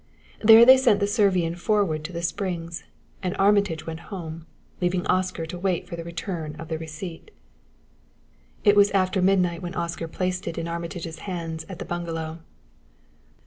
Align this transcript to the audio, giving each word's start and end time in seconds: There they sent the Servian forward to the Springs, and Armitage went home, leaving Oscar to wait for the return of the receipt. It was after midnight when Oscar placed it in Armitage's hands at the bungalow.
There 0.43 0.65
they 0.65 0.77
sent 0.77 0.99
the 0.99 1.05
Servian 1.05 1.53
forward 1.55 2.03
to 2.05 2.11
the 2.11 2.23
Springs, 2.23 2.85
and 3.21 3.37
Armitage 3.37 3.85
went 3.85 3.99
home, 4.09 4.47
leaving 4.81 5.05
Oscar 5.05 5.45
to 5.45 5.59
wait 5.59 5.87
for 5.87 5.95
the 5.95 6.03
return 6.03 6.55
of 6.55 6.69
the 6.69 6.79
receipt. 6.79 7.29
It 8.63 8.75
was 8.75 8.89
after 8.95 9.21
midnight 9.21 9.61
when 9.61 9.75
Oscar 9.75 10.07
placed 10.07 10.47
it 10.47 10.57
in 10.57 10.67
Armitage's 10.67 11.19
hands 11.19 11.67
at 11.69 11.77
the 11.77 11.85
bungalow. 11.85 12.39